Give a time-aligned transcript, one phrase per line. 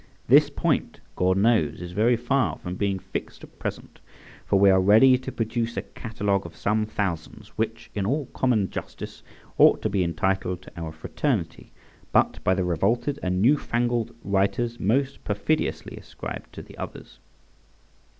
[0.27, 3.99] This point, God knows, is very far from being fixed at present,
[4.47, 8.71] for we are ready to produce a catalogue of some thousands which in all common
[8.71, 9.21] justice
[9.59, 11.71] ought to be entitled to our fraternity,
[12.11, 17.19] but by the revolted and newfangled writers most perfidiously ascribed to the others.